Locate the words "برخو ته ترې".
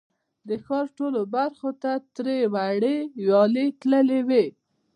1.35-2.39